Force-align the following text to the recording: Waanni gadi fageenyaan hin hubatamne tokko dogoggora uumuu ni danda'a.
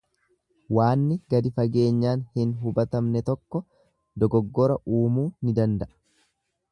Waanni 0.77 1.17
gadi 1.33 1.51
fageenyaan 1.57 2.23
hin 2.39 2.55
hubatamne 2.63 3.23
tokko 3.29 3.63
dogoggora 4.25 4.79
uumuu 5.01 5.27
ni 5.45 5.55
danda'a. 5.61 5.93